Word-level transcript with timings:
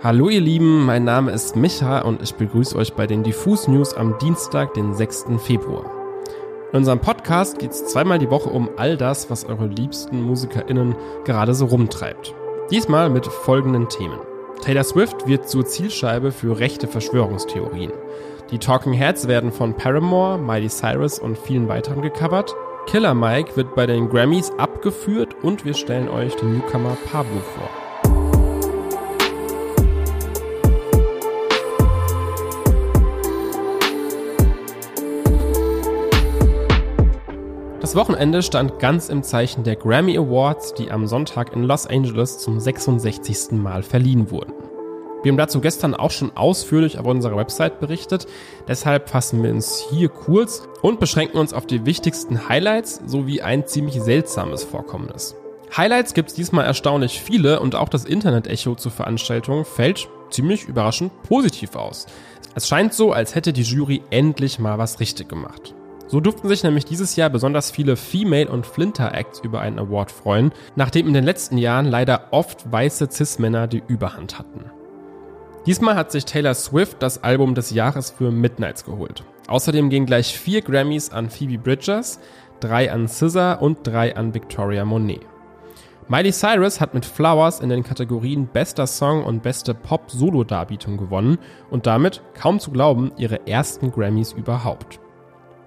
Hallo 0.00 0.28
ihr 0.28 0.40
Lieben, 0.40 0.86
mein 0.86 1.02
Name 1.02 1.32
ist 1.32 1.56
Micha 1.56 2.02
und 2.02 2.22
ich 2.22 2.32
begrüße 2.36 2.76
euch 2.76 2.92
bei 2.92 3.08
den 3.08 3.24
Diffus 3.24 3.66
News 3.66 3.94
am 3.94 4.16
Dienstag, 4.18 4.72
den 4.74 4.94
6. 4.94 5.26
Februar. 5.38 5.90
In 6.70 6.78
unserem 6.78 7.00
Podcast 7.00 7.58
geht 7.58 7.72
es 7.72 7.84
zweimal 7.86 8.20
die 8.20 8.30
Woche 8.30 8.48
um 8.48 8.70
all 8.76 8.96
das, 8.96 9.28
was 9.28 9.44
eure 9.44 9.66
liebsten 9.66 10.22
MusikerInnen 10.22 10.94
gerade 11.24 11.52
so 11.52 11.66
rumtreibt. 11.66 12.32
Diesmal 12.70 13.10
mit 13.10 13.26
folgenden 13.26 13.88
Themen. 13.88 14.20
Taylor 14.62 14.84
Swift 14.84 15.26
wird 15.26 15.48
zur 15.48 15.66
Zielscheibe 15.66 16.30
für 16.30 16.60
rechte 16.60 16.86
Verschwörungstheorien. 16.86 17.90
Die 18.52 18.58
Talking 18.58 18.92
Heads 18.92 19.26
werden 19.26 19.50
von 19.50 19.74
Paramore, 19.74 20.38
Miley 20.38 20.68
Cyrus 20.68 21.18
und 21.18 21.36
vielen 21.36 21.66
weiteren 21.66 22.02
gecovert. 22.02 22.54
Killer 22.86 23.14
Mike 23.14 23.56
wird 23.56 23.74
bei 23.74 23.86
den 23.86 24.08
Grammys 24.08 24.52
abgeführt 24.58 25.34
und 25.42 25.64
wir 25.64 25.74
stellen 25.74 26.08
euch 26.08 26.36
den 26.36 26.58
Newcomer 26.58 26.96
Pablo 27.10 27.40
vor. 27.56 27.87
Das 37.88 37.96
Wochenende 37.96 38.42
stand 38.42 38.80
ganz 38.80 39.08
im 39.08 39.22
Zeichen 39.22 39.64
der 39.64 39.74
Grammy 39.74 40.18
Awards, 40.18 40.74
die 40.74 40.90
am 40.90 41.06
Sonntag 41.06 41.54
in 41.54 41.62
Los 41.62 41.86
Angeles 41.86 42.36
zum 42.36 42.60
66. 42.60 43.52
Mal 43.52 43.82
verliehen 43.82 44.30
wurden. 44.30 44.52
Wir 45.22 45.32
haben 45.32 45.38
dazu 45.38 45.62
gestern 45.62 45.94
auch 45.94 46.10
schon 46.10 46.36
ausführlich 46.36 46.98
auf 46.98 47.06
unserer 47.06 47.38
Website 47.38 47.80
berichtet, 47.80 48.26
deshalb 48.68 49.08
fassen 49.08 49.42
wir 49.42 49.50
uns 49.52 49.82
hier 49.88 50.10
kurz 50.10 50.68
und 50.82 51.00
beschränken 51.00 51.38
uns 51.38 51.54
auf 51.54 51.64
die 51.64 51.86
wichtigsten 51.86 52.50
Highlights 52.50 53.00
sowie 53.06 53.40
ein 53.40 53.66
ziemlich 53.66 54.02
seltsames 54.02 54.64
Vorkommnis. 54.64 55.34
Highlights 55.74 56.12
gibt 56.12 56.28
es 56.28 56.34
diesmal 56.34 56.66
erstaunlich 56.66 57.22
viele 57.22 57.58
und 57.58 57.74
auch 57.74 57.88
das 57.88 58.04
Internet-Echo 58.04 58.74
zur 58.74 58.92
Veranstaltung 58.92 59.64
fällt 59.64 60.10
ziemlich 60.28 60.68
überraschend 60.68 61.10
positiv 61.22 61.74
aus. 61.74 62.04
Es 62.54 62.68
scheint 62.68 62.92
so, 62.92 63.12
als 63.12 63.34
hätte 63.34 63.54
die 63.54 63.62
Jury 63.62 64.02
endlich 64.10 64.58
mal 64.58 64.76
was 64.76 65.00
richtig 65.00 65.30
gemacht. 65.30 65.74
So 66.08 66.20
durften 66.20 66.48
sich 66.48 66.64
nämlich 66.64 66.86
dieses 66.86 67.16
Jahr 67.16 67.28
besonders 67.28 67.70
viele 67.70 67.94
Female- 67.94 68.48
und 68.48 68.66
Flinter-Acts 68.66 69.40
über 69.40 69.60
einen 69.60 69.78
Award 69.78 70.10
freuen, 70.10 70.52
nachdem 70.74 71.06
in 71.06 71.12
den 71.12 71.24
letzten 71.24 71.58
Jahren 71.58 71.84
leider 71.84 72.28
oft 72.30 72.72
weiße 72.72 73.08
Cis-Männer 73.10 73.66
die 73.66 73.82
Überhand 73.86 74.38
hatten. 74.38 74.64
Diesmal 75.66 75.96
hat 75.96 76.10
sich 76.10 76.24
Taylor 76.24 76.54
Swift 76.54 77.02
das 77.02 77.22
Album 77.22 77.54
des 77.54 77.70
Jahres 77.72 78.10
für 78.10 78.30
Midnights 78.30 78.86
geholt. 78.86 79.22
Außerdem 79.48 79.90
gehen 79.90 80.06
gleich 80.06 80.38
vier 80.38 80.62
Grammys 80.62 81.10
an 81.10 81.28
Phoebe 81.28 81.58
Bridgers, 81.58 82.20
drei 82.60 82.90
an 82.90 83.06
SZA 83.06 83.54
und 83.54 83.86
drei 83.86 84.16
an 84.16 84.32
Victoria 84.32 84.86
Monet. 84.86 85.20
Miley 86.08 86.32
Cyrus 86.32 86.80
hat 86.80 86.94
mit 86.94 87.04
Flowers 87.04 87.60
in 87.60 87.68
den 87.68 87.84
Kategorien 87.84 88.46
Bester 88.46 88.86
Song 88.86 89.24
und 89.24 89.42
Beste 89.42 89.74
Pop-Solo-Darbietung 89.74 90.96
gewonnen 90.96 91.36
und 91.68 91.86
damit, 91.86 92.22
kaum 92.32 92.60
zu 92.60 92.70
glauben, 92.70 93.12
ihre 93.18 93.46
ersten 93.46 93.90
Grammys 93.90 94.32
überhaupt. 94.32 95.00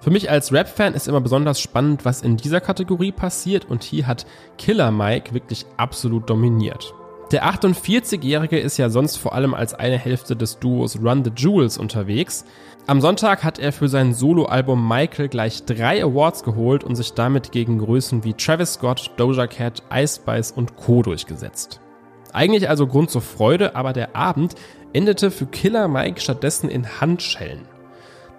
Für 0.02 0.10
mich 0.10 0.32
als 0.32 0.52
Rap-Fan 0.52 0.96
ist 0.96 1.08
immer 1.08 1.22
besonders 1.22 1.62
spannend, 1.62 2.06
was 2.06 2.24
in 2.24 2.36
dieser 2.36 2.60
Kategorie 2.60 3.12
passiert 3.12 3.66
und 3.70 3.84
hier 3.84 4.08
hat 4.08 4.26
Killer 4.58 4.90
Mike 4.90 5.36
wirklich 5.36 5.68
absolut 5.78 6.28
dominiert. 6.28 6.96
Der 7.32 7.46
48-Jährige 7.46 8.60
ist 8.60 8.78
ja 8.78 8.90
sonst 8.90 9.18
vor 9.18 9.34
allem 9.34 9.54
als 9.54 9.76
eine 9.76 10.00
Hälfte 10.00 10.36
des 10.36 10.58
Duos 10.58 11.00
Run 11.00 11.24
the 11.24 11.32
Jewels 11.34 11.78
unterwegs. 11.78 12.46
Am 12.88 13.00
Sonntag 13.00 13.44
hat 13.44 13.60
er 13.60 13.72
für 13.72 13.88
sein 13.88 14.16
Soloalbum 14.16 14.86
Michael 14.86 15.30
gleich 15.30 15.66
drei 15.66 16.04
Awards 16.04 16.44
geholt 16.44 16.84
und 16.84 16.96
sich 16.96 17.14
damit 17.14 17.52
gegen 17.52 17.78
Größen 17.78 18.24
wie 18.24 18.34
Travis 18.34 18.74
Scott, 18.74 19.12
Doja 19.18 19.46
Cat, 19.46 19.84
Ice 19.94 20.20
Spice 20.20 20.52
und 20.52 20.78
Co. 20.78 21.04
durchgesetzt. 21.04 21.80
Eigentlich 22.34 22.68
also 22.68 22.88
Grund 22.88 23.12
zur 23.12 23.22
Freude, 23.22 23.76
aber 23.76 23.94
der 23.94 24.16
Abend 24.16 24.56
endete 24.94 25.30
für 25.30 25.46
Killer 25.46 25.88
Mike 25.88 26.20
stattdessen 26.20 26.70
in 26.70 27.00
Handschellen. 27.00 27.71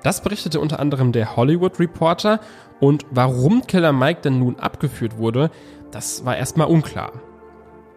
Das 0.02 0.22
berichtete 0.22 0.60
unter 0.60 0.80
anderem 0.80 1.12
der 1.12 1.36
Hollywood 1.36 1.78
Reporter 1.78 2.40
und 2.80 3.06
warum 3.10 3.66
Killer 3.66 3.92
Mike 3.92 4.22
denn 4.22 4.38
nun 4.38 4.58
abgeführt 4.58 5.18
wurde, 5.18 5.50
das 5.90 6.24
war 6.24 6.36
erstmal 6.36 6.66
unklar. 6.66 7.12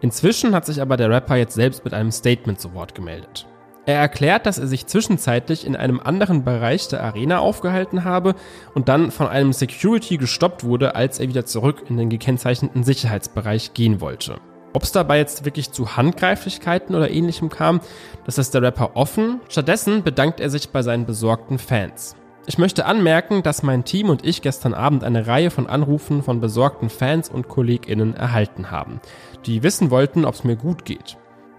Inzwischen 0.00 0.54
hat 0.54 0.66
sich 0.66 0.80
aber 0.80 0.96
der 0.96 1.10
Rapper 1.10 1.36
jetzt 1.36 1.54
selbst 1.54 1.84
mit 1.84 1.94
einem 1.94 2.12
Statement 2.12 2.60
zu 2.60 2.74
Wort 2.74 2.94
gemeldet. 2.94 3.46
Er 3.86 3.98
erklärt, 4.00 4.46
dass 4.46 4.58
er 4.58 4.66
sich 4.66 4.86
zwischenzeitlich 4.86 5.64
in 5.64 5.76
einem 5.76 6.00
anderen 6.00 6.44
Bereich 6.44 6.88
der 6.88 7.04
Arena 7.04 7.38
aufgehalten 7.38 8.04
habe 8.04 8.34
und 8.74 8.88
dann 8.88 9.12
von 9.12 9.28
einem 9.28 9.52
Security 9.52 10.16
gestoppt 10.16 10.64
wurde, 10.64 10.96
als 10.96 11.20
er 11.20 11.28
wieder 11.28 11.46
zurück 11.46 11.84
in 11.88 11.96
den 11.96 12.10
gekennzeichneten 12.10 12.82
Sicherheitsbereich 12.82 13.74
gehen 13.74 14.00
wollte. 14.00 14.40
Ob 14.76 14.82
es 14.82 14.92
dabei 14.92 15.16
jetzt 15.16 15.46
wirklich 15.46 15.72
zu 15.72 15.96
Handgreiflichkeiten 15.96 16.94
oder 16.94 17.10
ähnlichem 17.10 17.48
kam, 17.48 17.80
das 18.26 18.36
ist 18.36 18.52
der 18.52 18.60
Rapper 18.60 18.90
offen. 18.92 19.40
Stattdessen 19.48 20.02
bedankt 20.02 20.38
er 20.38 20.50
sich 20.50 20.68
bei 20.68 20.82
seinen 20.82 21.06
besorgten 21.06 21.58
Fans. 21.58 22.14
Ich 22.44 22.58
möchte 22.58 22.84
anmerken, 22.84 23.42
dass 23.42 23.62
mein 23.62 23.86
Team 23.86 24.10
und 24.10 24.22
ich 24.22 24.42
gestern 24.42 24.74
Abend 24.74 25.02
eine 25.02 25.26
Reihe 25.26 25.50
von 25.50 25.66
Anrufen 25.66 26.22
von 26.22 26.42
besorgten 26.42 26.90
Fans 26.90 27.30
und 27.30 27.48
KollegInnen 27.48 28.14
erhalten 28.16 28.70
haben, 28.70 29.00
die 29.46 29.62
wissen 29.62 29.90
wollten, 29.90 30.26
ob 30.26 30.34
es 30.34 30.44
mir 30.44 30.56
gut 30.56 30.84
geht. 30.84 31.16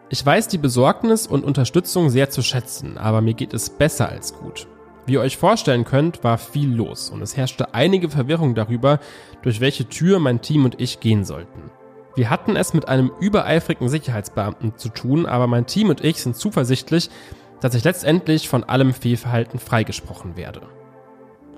Ich 0.09 0.23
weiß 0.23 0.47
die 0.49 0.59
Besorgnis 0.59 1.25
und 1.25 1.43
Unterstützung 1.43 2.11
sehr 2.11 2.29
zu 2.29 2.43
schätzen, 2.43 2.99
aber 2.99 3.21
mir 3.21 3.33
geht 3.33 3.55
es 3.55 3.71
besser 3.71 4.09
als 4.09 4.35
gut. 4.35 4.67
Wie 5.07 5.13
ihr 5.13 5.21
euch 5.21 5.37
vorstellen 5.37 5.85
könnt, 5.85 6.23
war 6.23 6.37
viel 6.37 6.71
los 6.71 7.09
und 7.09 7.23
es 7.23 7.35
herrschte 7.35 7.73
einige 7.73 8.09
Verwirrung 8.09 8.53
darüber, 8.53 8.99
durch 9.41 9.59
welche 9.59 9.89
Tür 9.89 10.19
mein 10.19 10.41
Team 10.41 10.65
und 10.65 10.79
ich 10.79 10.99
gehen 10.99 11.25
sollten. 11.25 11.71
Wir 12.17 12.31
hatten 12.31 12.55
es 12.55 12.73
mit 12.73 12.87
einem 12.87 13.11
übereifrigen 13.19 13.89
Sicherheitsbeamten 13.89 14.75
zu 14.75 14.89
tun, 14.89 15.27
aber 15.27 15.45
mein 15.45 15.67
Team 15.67 15.89
und 15.89 16.03
ich 16.03 16.19
sind 16.19 16.35
zuversichtlich, 16.35 17.11
dass 17.61 17.75
ich 17.75 17.83
letztendlich 17.83 18.49
von 18.49 18.63
allem 18.63 18.95
Fehlverhalten 18.95 19.59
freigesprochen 19.59 20.35
werde. 20.35 20.61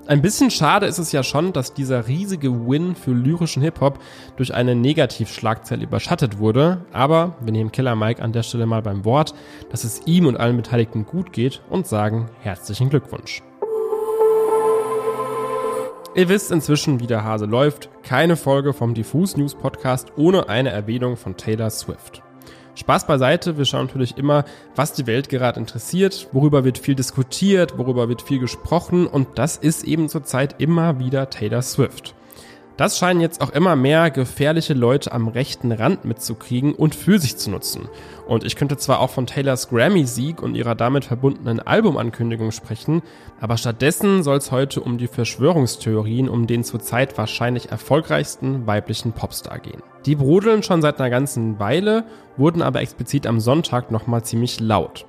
Ein 0.06 0.22
bisschen 0.22 0.52
schade 0.52 0.86
ist 0.86 0.98
es 0.98 1.14
ja 1.14 1.24
schon, 1.24 1.54
dass 1.54 1.74
dieser 1.74 2.10
riesige 2.10 2.68
Win 2.68 2.98
für 2.98 3.12
lyrischen 3.12 3.62
Hip-Hop 3.62 4.00
durch 4.36 4.54
eine 4.54 4.76
Negativschlagzeile 4.76 5.84
überschattet 5.84 6.40
wurde, 6.40 6.84
aber 6.92 7.38
wir 7.40 7.54
nehmen 7.54 7.72
Killer 7.72 7.96
Mike 7.96 8.22
an 8.22 8.34
der 8.34 8.44
Stelle 8.44 8.66
mal 8.66 8.82
beim 8.82 9.06
Wort, 9.06 9.34
dass 9.72 9.86
es 9.86 10.02
ihm 10.08 10.26
und 10.26 10.36
allen 10.36 10.58
Beteiligten 10.58 11.06
gut 11.06 11.32
geht 11.32 11.62
und 11.70 11.88
sagen 11.88 12.26
herzlichen 12.42 12.90
Glückwunsch. 12.90 13.44
Ihr 16.16 16.28
wisst 16.28 16.50
inzwischen, 16.50 17.00
wie 17.00 17.08
der 17.08 17.24
Hase 17.24 17.46
läuft. 17.46 17.90
Keine 18.02 18.36
Folge 18.36 18.74
vom 18.74 18.96
Diffus 18.96 19.38
News 19.38 19.54
Podcast 19.54 20.12
ohne 20.18 20.50
eine 20.50 20.72
Erwähnung 20.72 21.18
von 21.18 21.38
Taylor 21.38 21.70
Swift. 21.70 22.24
Spaß 22.74 23.06
beiseite, 23.06 23.58
wir 23.58 23.66
schauen 23.66 23.86
natürlich 23.86 24.18
immer, 24.18 24.44
was 24.76 24.94
die 24.94 25.06
Welt 25.06 25.30
gerade 25.30 25.60
interessiert, 25.60 26.30
worüber 26.32 26.64
wird 26.64 26.80
viel 26.80 26.96
diskutiert, 26.96 27.78
worüber 27.78 28.10
wird 28.10 28.22
viel 28.24 28.40
gesprochen 28.40 29.06
und 29.06 29.28
das 29.38 29.58
ist 29.58 29.84
eben 29.84 30.10
zurzeit 30.10 30.56
immer 30.60 30.98
wieder 30.98 31.30
Taylor 31.30 31.62
Swift. 31.62 32.16
Das 32.80 32.98
scheinen 32.98 33.20
jetzt 33.20 33.42
auch 33.42 33.50
immer 33.50 33.76
mehr 33.76 34.10
gefährliche 34.10 34.74
Leute 34.74 35.12
am 35.12 35.28
rechten 35.28 35.74
Rand 35.74 36.06
mitzukriegen 36.06 36.74
und 36.74 36.96
für 36.96 37.20
sich 37.20 37.36
zu 37.36 37.52
nutzen. 37.52 37.90
Und 38.26 38.46
ich 38.46 38.56
könnte 38.56 38.78
zwar 38.78 39.02
auch 39.02 39.10
von 39.10 39.28
Taylors 39.28 39.68
Grammy-Sieg 39.68 40.42
und 40.42 40.56
ihrer 40.56 40.76
damit 40.76 41.04
verbundenen 41.04 41.60
Albumankündigung 41.60 42.52
sprechen, 42.52 43.02
aber 43.42 43.58
stattdessen 43.58 44.24
soll 44.24 44.38
es 44.38 44.54
heute 44.54 44.80
um 44.80 44.98
die 44.98 45.08
Verschwörungstheorien 45.08 46.30
um 46.30 46.48
den 46.48 46.64
zurzeit 46.64 47.18
wahrscheinlich 47.18 47.70
erfolgreichsten 47.70 48.66
weiblichen 48.66 49.12
Popstar 49.12 49.60
gehen. 49.60 49.84
Die 50.06 50.16
brodeln 50.16 50.64
schon 50.64 50.82
seit 50.82 51.02
einer 51.02 51.10
ganzen 51.10 51.60
Weile, 51.60 52.06
wurden 52.38 52.62
aber 52.62 52.80
explizit 52.80 53.28
am 53.28 53.42
Sonntag 53.42 53.92
nochmal 53.92 54.24
ziemlich 54.24 54.62
laut. 54.62 55.06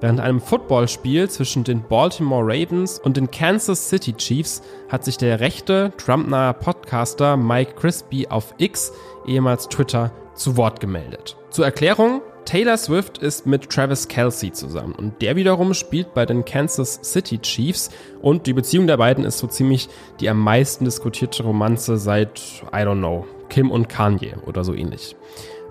Während 0.00 0.20
einem 0.20 0.40
Footballspiel 0.40 1.30
zwischen 1.30 1.64
den 1.64 1.82
Baltimore 1.82 2.44
Ravens 2.44 2.98
und 2.98 3.16
den 3.16 3.30
Kansas 3.30 3.88
City 3.88 4.12
Chiefs 4.12 4.62
hat 4.90 5.04
sich 5.04 5.16
der 5.16 5.40
rechte, 5.40 5.92
Trump-nahe 5.96 6.52
Podcaster 6.52 7.36
Mike 7.38 7.76
Crispy 7.76 8.28
auf 8.28 8.54
X, 8.58 8.92
ehemals 9.26 9.68
Twitter, 9.68 10.12
zu 10.34 10.58
Wort 10.58 10.80
gemeldet. 10.80 11.36
Zur 11.48 11.64
Erklärung, 11.64 12.20
Taylor 12.44 12.76
Swift 12.76 13.18
ist 13.18 13.46
mit 13.46 13.70
Travis 13.70 14.06
Kelsey 14.06 14.52
zusammen 14.52 14.92
und 14.92 15.20
der 15.22 15.34
wiederum 15.34 15.72
spielt 15.72 16.12
bei 16.12 16.26
den 16.26 16.44
Kansas 16.44 17.00
City 17.02 17.38
Chiefs 17.38 17.90
und 18.20 18.46
die 18.46 18.52
Beziehung 18.52 18.86
der 18.86 18.98
beiden 18.98 19.24
ist 19.24 19.38
so 19.38 19.46
ziemlich 19.46 19.88
die 20.20 20.28
am 20.28 20.38
meisten 20.38 20.84
diskutierte 20.84 21.42
Romanze 21.42 21.96
seit, 21.96 22.38
I 22.72 22.82
don't 22.82 22.98
know, 22.98 23.26
Kim 23.48 23.70
und 23.70 23.88
Kanye 23.88 24.34
oder 24.44 24.62
so 24.62 24.74
ähnlich. 24.74 25.16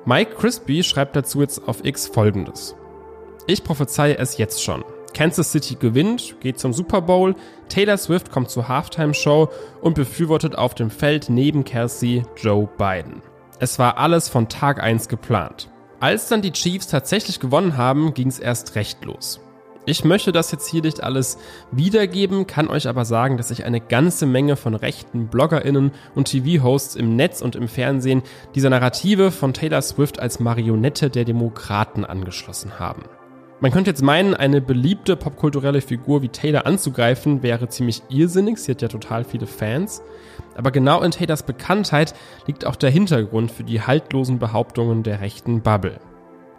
Mike 0.04 0.36
Crispy 0.36 0.84
schreibt 0.84 1.16
dazu 1.16 1.42
jetzt 1.42 1.68
auf 1.68 1.86
X 1.86 2.08
folgendes. 2.08 2.76
Ich 3.48 3.64
prophezeie 3.64 4.18
es 4.18 4.38
jetzt 4.38 4.64
schon. 4.64 4.84
Kansas 5.14 5.52
City 5.52 5.76
gewinnt, 5.76 6.36
geht 6.42 6.60
zum 6.60 6.74
Super 6.74 7.02
Bowl, 7.02 7.36
Taylor 7.70 7.98
Swift 7.98 8.32
kommt 8.32 8.50
zur 8.50 8.68
Halftime-Show 8.68 9.50
und 9.82 9.96
befürwortet 9.96 10.58
auf 10.58 10.76
dem 10.76 10.90
Feld 10.90 11.30
neben 11.30 11.64
Kelsey 11.64 12.24
Joe 12.36 12.68
Biden. 12.78 13.22
Es 13.60 13.80
war 13.80 13.98
alles 13.98 14.28
von 14.28 14.50
Tag 14.50 14.84
1 14.84 15.08
geplant. 15.08 15.70
Als 16.00 16.28
dann 16.28 16.42
die 16.42 16.52
Chiefs 16.52 16.88
tatsächlich 16.88 17.40
gewonnen 17.40 17.78
haben, 17.78 18.14
ging 18.14 18.28
es 18.28 18.40
erst 18.40 18.76
recht 18.76 19.06
los. 19.06 19.40
Ich 19.88 20.04
möchte 20.04 20.32
das 20.32 20.52
jetzt 20.52 20.68
hier 20.68 20.82
nicht 20.82 21.04
alles 21.04 21.38
wiedergeben, 21.72 22.48
kann 22.48 22.68
euch 22.68 22.88
aber 22.88 23.06
sagen, 23.06 23.38
dass 23.38 23.50
sich 23.50 23.64
eine 23.66 23.80
ganze 23.80 24.26
Menge 24.26 24.56
von 24.56 24.74
rechten 24.74 25.28
BloggerInnen 25.28 25.92
und 26.16 26.28
TV-Hosts 26.28 26.96
im 26.96 27.16
Netz 27.16 27.42
und 27.42 27.56
im 27.56 27.68
Fernsehen 27.68 28.24
dieser 28.56 28.72
Narrative 28.72 29.30
von 29.30 29.54
Taylor 29.54 29.84
Swift 29.84 30.20
als 30.20 30.40
Marionette 30.40 31.12
der 31.12 31.24
Demokraten 31.24 32.04
angeschlossen 32.04 32.80
haben. 32.80 33.04
Man 33.62 33.72
könnte 33.72 33.90
jetzt 33.90 34.04
meinen, 34.04 34.34
eine 34.34 34.60
beliebte 34.60 35.16
popkulturelle 35.16 35.80
Figur 35.80 36.22
wie 36.22 36.28
Taylor 36.28 36.66
anzugreifen, 36.66 37.42
wäre 37.42 37.70
ziemlich 37.70 38.02
irrsinnig. 38.10 38.58
Sie 38.58 38.72
hat 38.72 38.82
ja 38.82 38.90
total 38.90 39.24
viele 39.24 39.48
Fans. 39.48 40.02
Aber 40.56 40.72
genau 40.72 41.02
in 41.02 41.12
Taylors 41.12 41.44
Bekanntheit 41.44 42.14
liegt 42.48 42.66
auch 42.66 42.76
der 42.76 42.90
Hintergrund 42.90 43.52
für 43.52 43.64
die 43.64 43.82
haltlosen 43.82 44.40
Behauptungen 44.40 45.04
der 45.04 45.22
rechten 45.22 45.62
Bubble. 45.62 46.00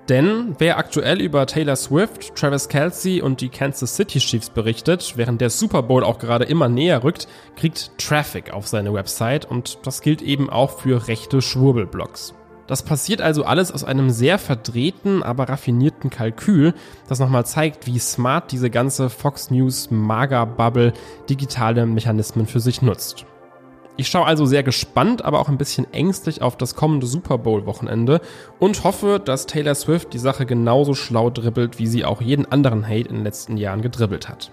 Denn 0.08 0.54
wer 0.58 0.78
aktuell 0.78 1.20
über 1.20 1.46
Taylor 1.46 1.76
Swift, 1.76 2.34
Travis 2.36 2.68
Kelsey 2.68 3.20
und 3.20 3.40
die 3.40 3.48
Kansas 3.48 3.96
City 3.96 4.20
Chiefs 4.20 4.50
berichtet, 4.50 5.14
während 5.16 5.40
der 5.40 5.50
Super 5.50 5.82
Bowl 5.82 6.04
auch 6.04 6.18
gerade 6.18 6.44
immer 6.44 6.68
näher 6.68 7.02
rückt, 7.02 7.26
kriegt 7.56 7.90
Traffic 7.98 8.52
auf 8.54 8.68
seine 8.68 8.94
Website 8.94 9.44
und 9.44 9.78
das 9.82 10.00
gilt 10.00 10.22
eben 10.22 10.48
auch 10.48 10.78
für 10.78 11.08
rechte 11.08 11.42
Schwurbelblogs. 11.42 12.34
Das 12.66 12.82
passiert 12.82 13.20
also 13.20 13.44
alles 13.44 13.70
aus 13.70 13.84
einem 13.84 14.10
sehr 14.10 14.38
verdrehten, 14.38 15.22
aber 15.22 15.48
raffinierten 15.48 16.10
Kalkül, 16.10 16.74
das 17.08 17.20
nochmal 17.20 17.46
zeigt, 17.46 17.86
wie 17.86 17.98
smart 17.98 18.50
diese 18.50 18.70
ganze 18.70 19.08
Fox 19.08 19.50
News 19.50 19.90
Mager-Bubble 19.90 20.92
digitale 21.28 21.86
Mechanismen 21.86 22.46
für 22.46 22.60
sich 22.60 22.82
nutzt. 22.82 23.24
Ich 23.98 24.08
schaue 24.08 24.26
also 24.26 24.44
sehr 24.44 24.62
gespannt, 24.62 25.24
aber 25.24 25.40
auch 25.40 25.48
ein 25.48 25.56
bisschen 25.56 25.90
ängstlich 25.94 26.42
auf 26.42 26.56
das 26.56 26.74
kommende 26.74 27.06
Super 27.06 27.38
Bowl-Wochenende 27.38 28.20
und 28.58 28.84
hoffe, 28.84 29.20
dass 29.24 29.46
Taylor 29.46 29.74
Swift 29.74 30.12
die 30.12 30.18
Sache 30.18 30.44
genauso 30.44 30.94
schlau 30.94 31.30
dribbelt, 31.30 31.78
wie 31.78 31.86
sie 31.86 32.04
auch 32.04 32.20
jeden 32.20 32.44
anderen 32.44 32.86
Hate 32.86 33.08
in 33.08 33.16
den 33.16 33.24
letzten 33.24 33.56
Jahren 33.56 33.80
gedribbelt 33.80 34.28
hat. 34.28 34.50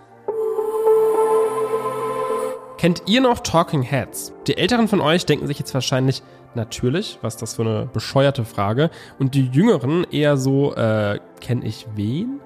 Kennt 2.83 3.03
ihr 3.05 3.21
noch 3.21 3.39
Talking 3.39 3.81
Heads? 3.81 4.33
Die 4.45 4.57
Älteren 4.57 4.89
von 4.89 4.99
euch 4.99 5.25
denken 5.25 5.47
sich 5.47 5.57
jetzt 5.57 5.73
wahrscheinlich, 5.73 6.21
natürlich, 6.53 7.17
was 7.21 7.37
das 7.37 7.53
für 7.53 7.61
eine 7.61 7.85
bescheuerte 7.85 8.43
Frage. 8.43 8.89
Und 9.17 9.35
die 9.35 9.45
Jüngeren 9.47 10.05
eher 10.11 10.35
so, 10.35 10.75
äh, 10.75 11.17
kenn 11.39 11.61
ich 11.61 11.87
wen? 11.95 12.41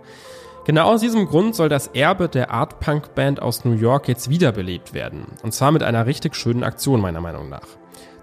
Genau 0.63 0.93
aus 0.93 1.01
diesem 1.01 1.25
Grund 1.25 1.55
soll 1.55 1.69
das 1.69 1.87
Erbe 1.87 2.29
der 2.29 2.51
Art 2.51 2.79
Punk 2.79 3.15
Band 3.15 3.41
aus 3.41 3.65
New 3.65 3.73
York 3.73 4.07
jetzt 4.07 4.29
wiederbelebt 4.29 4.93
werden. 4.93 5.25
Und 5.41 5.55
zwar 5.55 5.71
mit 5.71 5.81
einer 5.81 6.05
richtig 6.05 6.35
schönen 6.35 6.63
Aktion 6.63 7.01
meiner 7.01 7.19
Meinung 7.19 7.49
nach. 7.49 7.65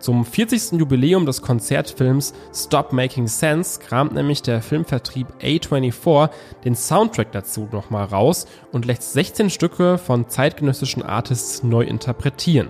Zum 0.05 0.27
40. 0.27 0.73
Jubiläum 0.73 1.25
des 1.25 1.41
Konzertfilms 1.41 2.35
Stop 2.55 2.93
Making 2.93 3.27
Sense 3.27 3.81
kramt 3.81 4.13
nämlich 4.13 4.43
der 4.43 4.61
Filmvertrieb 4.61 5.29
A24 5.41 6.29
den 6.63 6.75
Soundtrack 6.75 7.33
dazu 7.33 7.71
nochmal 7.73 8.05
raus 8.05 8.45
und 8.71 8.85
lässt 8.85 9.15
16 9.15 9.49
Stücke 9.49 9.97
von 9.97 10.29
zeitgenössischen 10.29 11.03
Artists 11.03 11.63
neu 11.63 11.85
interpretieren. 11.85 12.69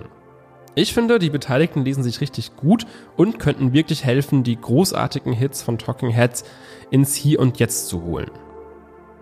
Ich 0.76 0.94
finde, 0.94 1.18
die 1.18 1.30
Beteiligten 1.30 1.84
lesen 1.84 2.04
sich 2.04 2.20
richtig 2.20 2.54
gut 2.54 2.86
und 3.16 3.40
könnten 3.40 3.72
wirklich 3.72 4.04
helfen, 4.04 4.44
die 4.44 4.54
großartigen 4.54 5.32
Hits 5.32 5.60
von 5.60 5.76
Talking 5.76 6.10
Heads 6.10 6.44
ins 6.92 7.16
Hier 7.16 7.40
und 7.40 7.58
Jetzt 7.58 7.88
zu 7.88 8.04
holen. 8.04 8.30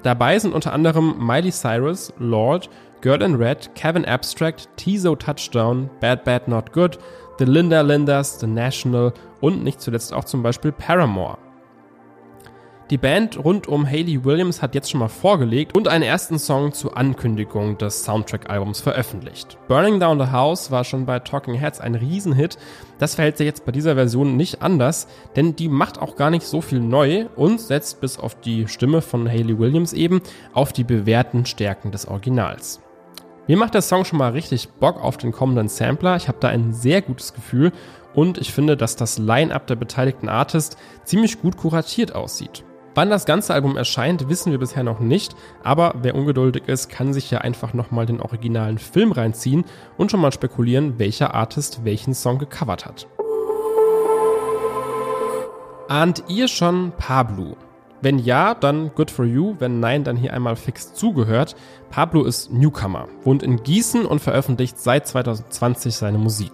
Dabei 0.02 0.38
sind 0.38 0.52
unter 0.52 0.74
anderem 0.74 1.14
Miley 1.26 1.50
Cyrus, 1.50 2.12
Lord, 2.18 2.68
Girl 3.02 3.22
in 3.22 3.34
Red, 3.34 3.74
Kevin 3.74 4.04
Abstract, 4.04 4.68
Tizo 4.76 5.16
Touchdown, 5.16 5.90
Bad 6.00 6.24
Bad 6.24 6.46
Not 6.46 6.72
Good, 6.72 6.98
The 7.38 7.44
Linda 7.44 7.80
Lindas, 7.80 8.38
The 8.40 8.46
National 8.46 9.12
und 9.40 9.64
nicht 9.64 9.80
zuletzt 9.80 10.12
auch 10.12 10.24
zum 10.24 10.42
Beispiel 10.42 10.72
Paramore. 10.72 11.38
Die 12.92 12.98
Band 12.98 13.42
rund 13.42 13.68
um 13.68 13.86
Hayley 13.86 14.22
Williams 14.22 14.60
hat 14.60 14.74
jetzt 14.74 14.90
schon 14.90 15.00
mal 15.00 15.08
vorgelegt 15.08 15.74
und 15.74 15.88
einen 15.88 16.04
ersten 16.04 16.38
Song 16.38 16.74
zur 16.74 16.94
Ankündigung 16.94 17.78
des 17.78 18.04
Soundtrack-Albums 18.04 18.82
veröffentlicht. 18.82 19.56
Burning 19.66 19.98
Down 19.98 20.20
the 20.20 20.30
House 20.30 20.70
war 20.70 20.84
schon 20.84 21.06
bei 21.06 21.18
Talking 21.18 21.54
Heads 21.54 21.80
ein 21.80 21.94
Riesenhit. 21.94 22.58
Das 22.98 23.14
verhält 23.14 23.38
sich 23.38 23.46
jetzt 23.46 23.64
bei 23.64 23.72
dieser 23.72 23.94
Version 23.94 24.36
nicht 24.36 24.60
anders, 24.60 25.06
denn 25.36 25.56
die 25.56 25.68
macht 25.68 25.98
auch 25.98 26.16
gar 26.16 26.28
nicht 26.28 26.46
so 26.46 26.60
viel 26.60 26.80
neu 26.80 27.28
und 27.34 27.62
setzt 27.62 28.02
bis 28.02 28.18
auf 28.18 28.38
die 28.38 28.68
Stimme 28.68 29.00
von 29.00 29.26
Hayley 29.26 29.58
Williams 29.58 29.94
eben 29.94 30.20
auf 30.52 30.74
die 30.74 30.84
bewährten 30.84 31.46
Stärken 31.46 31.92
des 31.92 32.06
Originals. 32.06 32.82
Mir 33.48 33.56
macht 33.56 33.74
der 33.74 33.82
Song 33.82 34.04
schon 34.04 34.20
mal 34.20 34.32
richtig 34.32 34.68
Bock 34.68 35.02
auf 35.02 35.16
den 35.16 35.32
kommenden 35.32 35.68
Sampler. 35.68 36.14
Ich 36.14 36.28
habe 36.28 36.38
da 36.40 36.48
ein 36.48 36.72
sehr 36.72 37.02
gutes 37.02 37.34
Gefühl 37.34 37.72
und 38.14 38.38
ich 38.38 38.52
finde, 38.52 38.76
dass 38.76 38.94
das 38.94 39.18
Line-up 39.18 39.66
der 39.66 39.74
beteiligten 39.74 40.28
Artists 40.28 40.76
ziemlich 41.04 41.40
gut 41.40 41.56
kuratiert 41.56 42.14
aussieht. 42.14 42.64
Wann 42.94 43.10
das 43.10 43.24
ganze 43.24 43.54
Album 43.54 43.76
erscheint, 43.76 44.28
wissen 44.28 44.52
wir 44.52 44.58
bisher 44.58 44.84
noch 44.84 45.00
nicht, 45.00 45.34
aber 45.64 45.94
wer 46.02 46.14
ungeduldig 46.14 46.68
ist, 46.68 46.88
kann 46.88 47.14
sich 47.14 47.30
ja 47.30 47.38
einfach 47.38 47.72
nochmal 47.72 48.06
den 48.06 48.20
originalen 48.20 48.78
Film 48.78 49.12
reinziehen 49.12 49.64
und 49.96 50.10
schon 50.10 50.20
mal 50.20 50.32
spekulieren, 50.32 50.98
welcher 50.98 51.34
Artist 51.34 51.84
welchen 51.84 52.14
Song 52.14 52.38
gecovert 52.38 52.84
hat. 52.86 53.08
Ahnt 55.88 56.24
ihr 56.28 56.48
schon 56.48 56.92
Pablo? 56.96 57.56
Wenn 58.02 58.18
ja, 58.18 58.54
dann 58.54 58.90
good 58.94 59.10
for 59.10 59.24
you. 59.24 59.54
Wenn 59.60 59.78
nein, 59.78 60.02
dann 60.02 60.16
hier 60.16 60.34
einmal 60.34 60.56
fix 60.56 60.92
zugehört. 60.92 61.54
Pablo 61.88 62.24
ist 62.24 62.52
Newcomer, 62.52 63.06
wohnt 63.22 63.44
in 63.44 63.62
Gießen 63.62 64.04
und 64.04 64.18
veröffentlicht 64.18 64.78
seit 64.78 65.06
2020 65.06 65.94
seine 65.94 66.18
Musik. 66.18 66.52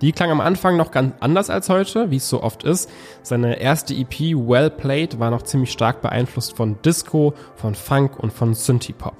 Die 0.00 0.12
klang 0.12 0.30
am 0.30 0.40
Anfang 0.40 0.76
noch 0.76 0.90
ganz 0.90 1.14
anders 1.20 1.48
als 1.48 1.68
heute, 1.68 2.10
wie 2.10 2.16
es 2.16 2.28
so 2.28 2.42
oft 2.42 2.64
ist. 2.64 2.90
Seine 3.22 3.60
erste 3.60 3.94
EP 3.94 4.18
Well 4.34 4.68
Played 4.68 5.18
war 5.20 5.30
noch 5.30 5.42
ziemlich 5.42 5.70
stark 5.72 6.02
beeinflusst 6.02 6.56
von 6.56 6.76
Disco, 6.82 7.32
von 7.54 7.74
Funk 7.74 8.18
und 8.18 8.32
von 8.32 8.52
Synthie-Pop. 8.52 9.16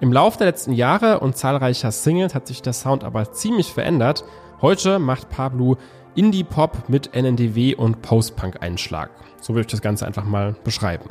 Im 0.00 0.12
Laufe 0.12 0.38
der 0.38 0.46
letzten 0.46 0.72
Jahre 0.72 1.20
und 1.20 1.36
zahlreicher 1.36 1.92
Singles 1.92 2.34
hat 2.34 2.46
sich 2.46 2.62
der 2.62 2.72
Sound 2.72 3.04
aber 3.04 3.32
ziemlich 3.32 3.70
verändert. 3.70 4.24
Heute 4.62 4.98
macht 4.98 5.28
Pablo 5.28 5.76
Indie-Pop 6.14 6.88
mit 6.88 7.14
NNDW 7.14 7.74
und 7.74 8.02
Post-Punk-Einschlag. 8.02 9.10
So 9.40 9.54
würde 9.54 9.62
ich 9.62 9.66
das 9.70 9.82
Ganze 9.82 10.06
einfach 10.06 10.24
mal 10.24 10.54
beschreiben. 10.64 11.10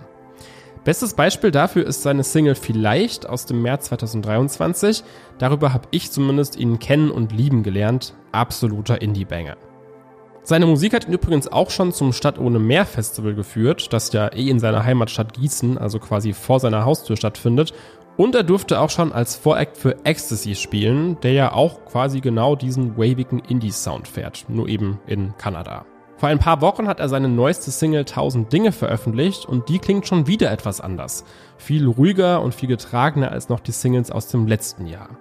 Bestes 0.84 1.14
Beispiel 1.14 1.52
dafür 1.52 1.86
ist 1.86 2.04
seine 2.04 2.24
Single 2.24 2.56
Vielleicht 2.56 3.28
aus 3.28 3.46
dem 3.46 3.62
März 3.62 3.86
2023. 3.86 5.04
Darüber 5.38 5.74
habe 5.74 5.88
ich 5.92 6.12
zumindest 6.12 6.58
ihn 6.58 6.80
kennen 6.80 7.12
und 7.12 7.32
lieben 7.32 7.64
gelernt. 7.64 8.14
Absoluter 8.32 9.02
Indie-Banger. 9.02 9.58
Seine 10.44 10.66
Musik 10.66 10.94
hat 10.94 11.08
ihn 11.08 11.14
übrigens 11.14 11.48
auch 11.48 11.70
schon 11.70 11.92
zum 11.92 12.12
Stadt 12.12 12.40
ohne 12.40 12.58
Meer 12.58 12.86
Festival 12.86 13.36
geführt, 13.36 13.94
das 13.94 14.12
ja 14.14 14.30
eh 14.34 14.50
in 14.50 14.60
seiner 14.60 14.84
Heimatstadt 14.84 15.34
Gießen, 15.34 15.78
also 15.78 16.00
quasi 16.00 16.34
vor 16.34 16.60
seiner 16.60 16.86
Haustür 16.86 17.18
stattfindet. 17.18 17.72
Und 18.20 18.36
er 18.36 18.44
durfte 18.44 18.82
auch 18.82 18.90
schon 18.90 19.14
als 19.14 19.38
Voract 19.38 19.78
für 19.78 20.04
Ecstasy 20.04 20.54
spielen, 20.56 21.18
der 21.22 21.32
ja 21.32 21.54
auch 21.54 21.86
quasi 21.86 22.20
genau 22.20 22.58
diesen 22.58 22.98
wavigen 22.98 23.40
Indie-Sound 23.40 24.10
fährt, 24.10 24.44
nur 24.50 24.68
eben 24.68 25.00
in 25.08 25.38
Kanada. 25.38 25.86
Vor 26.18 26.28
ein 26.28 26.38
paar 26.38 26.60
Wochen 26.60 26.90
hat 26.90 27.00
er 27.00 27.08
seine 27.08 27.30
neueste 27.30 27.72
Single 27.72 28.02
1000 28.02 28.52
Dinge 28.52 28.74
veröffentlicht 28.74 29.46
und 29.46 29.70
die 29.70 29.80
klingt 29.80 30.06
schon 30.06 30.28
wieder 30.28 30.52
etwas 30.52 30.82
anders. 30.82 31.24
Viel 31.56 31.88
ruhiger 31.88 32.42
und 32.42 32.54
viel 32.54 32.68
getragener 32.68 33.32
als 33.32 33.48
noch 33.48 33.62
die 33.62 33.72
Singles 33.72 34.12
aus 34.12 34.28
dem 34.28 34.48
letzten 34.48 34.86
Jahr. 34.86 35.12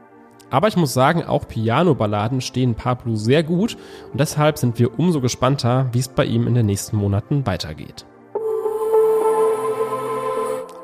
Aber 0.50 0.66
ich 0.66 0.76
muss 0.76 0.92
sagen, 0.92 1.22
auch 1.22 1.46
Piano-Balladen 1.46 2.40
stehen 2.40 2.75
Pablo 2.75 3.14
sehr 3.14 3.44
gut 3.44 3.76
und 4.11 4.18
deshalb 4.18 4.58
sind 4.58 4.76
wir 4.80 4.99
umso 4.99 5.20
gespannter, 5.20 5.88
wie 5.92 6.00
es 6.00 6.08
bei 6.08 6.25
ihm 6.25 6.49
in 6.49 6.54
den 6.56 6.66
nächsten 6.66 6.96
Monaten 6.96 7.46
weitergeht. 7.46 8.06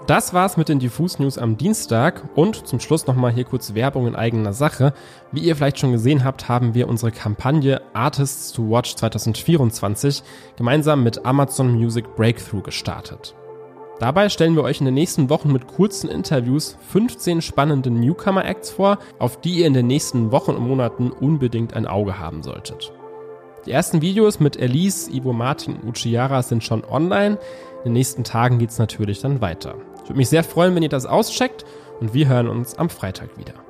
Das 0.06 0.34
war's 0.34 0.58
mit 0.58 0.68
den 0.68 0.80
Diffus 0.80 1.18
News 1.18 1.38
am 1.38 1.56
Dienstag 1.56 2.28
und 2.34 2.66
zum 2.66 2.78
Schluss 2.78 3.06
nochmal 3.06 3.32
hier 3.32 3.44
kurz 3.44 3.72
Werbung 3.72 4.06
in 4.06 4.14
eigener 4.14 4.52
Sache. 4.52 4.92
Wie 5.32 5.40
ihr 5.40 5.56
vielleicht 5.56 5.78
schon 5.78 5.92
gesehen 5.92 6.24
habt, 6.24 6.46
haben 6.46 6.74
wir 6.74 6.88
unsere 6.88 7.10
Kampagne 7.10 7.80
Artists 7.94 8.52
to 8.52 8.68
Watch 8.68 8.96
2024 8.96 10.22
gemeinsam 10.56 11.02
mit 11.02 11.24
Amazon 11.24 11.72
Music 11.72 12.16
Breakthrough 12.16 12.62
gestartet. 12.62 13.34
Dabei 13.98 14.28
stellen 14.28 14.56
wir 14.56 14.64
euch 14.64 14.80
in 14.80 14.84
den 14.84 14.92
nächsten 14.92 15.30
Wochen 15.30 15.50
mit 15.50 15.68
kurzen 15.68 16.10
Interviews 16.10 16.76
15 16.90 17.40
spannende 17.40 17.90
Newcomer-Acts 17.90 18.72
vor, 18.72 18.98
auf 19.18 19.40
die 19.40 19.60
ihr 19.60 19.66
in 19.66 19.72
den 19.72 19.86
nächsten 19.86 20.32
Wochen 20.32 20.50
und 20.50 20.68
Monaten 20.68 21.12
unbedingt 21.12 21.72
ein 21.72 21.86
Auge 21.86 22.18
haben 22.18 22.42
solltet. 22.42 22.92
Die 23.64 23.70
ersten 23.70 24.02
Videos 24.02 24.38
mit 24.38 24.58
Elise, 24.58 25.10
Ivo 25.10 25.32
Martin 25.32 25.76
und 25.76 25.88
Uchiara 25.88 26.42
sind 26.42 26.62
schon 26.62 26.84
online. 26.84 27.38
In 27.78 27.84
den 27.84 27.92
nächsten 27.94 28.22
Tagen 28.22 28.58
geht's 28.58 28.78
natürlich 28.78 29.22
dann 29.22 29.40
weiter. 29.40 29.76
Ich 30.04 30.10
würde 30.10 30.18
mich 30.18 30.28
sehr 30.28 30.44
freuen, 30.44 30.74
wenn 30.74 30.82
ihr 30.82 30.90
das 30.90 31.06
auscheckt 31.06 31.64
und 31.98 32.12
wir 32.12 32.28
hören 32.28 32.48
uns 32.48 32.76
am 32.76 32.90
Freitag 32.90 33.38
wieder. 33.38 33.63